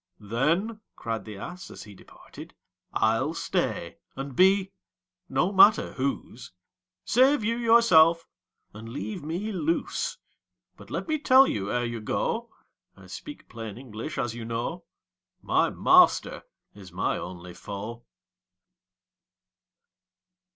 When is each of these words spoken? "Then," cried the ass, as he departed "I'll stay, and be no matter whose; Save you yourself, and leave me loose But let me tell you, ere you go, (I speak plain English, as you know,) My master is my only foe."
"Then," 0.19 0.79
cried 0.95 1.25
the 1.25 1.37
ass, 1.37 1.69
as 1.69 1.83
he 1.83 1.93
departed 1.93 2.55
"I'll 2.91 3.35
stay, 3.35 3.99
and 4.15 4.35
be 4.35 4.71
no 5.29 5.51
matter 5.51 5.93
whose; 5.93 6.53
Save 7.05 7.43
you 7.43 7.55
yourself, 7.55 8.27
and 8.73 8.89
leave 8.89 9.23
me 9.23 9.51
loose 9.51 10.17
But 10.75 10.89
let 10.89 11.07
me 11.07 11.19
tell 11.19 11.45
you, 11.45 11.71
ere 11.71 11.85
you 11.85 11.99
go, 12.01 12.49
(I 12.97 13.05
speak 13.05 13.47
plain 13.47 13.77
English, 13.77 14.17
as 14.17 14.33
you 14.33 14.43
know,) 14.43 14.85
My 15.39 15.69
master 15.69 16.45
is 16.73 16.91
my 16.91 17.19
only 17.19 17.53
foe." 17.53 18.03